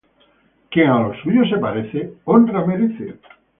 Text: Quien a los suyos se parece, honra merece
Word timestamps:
Quien 0.71 0.89
a 0.91 0.99
los 0.99 1.17
suyos 1.19 1.47
se 1.47 1.59
parece, 1.59 2.13
honra 2.25 2.65
merece 2.65 3.19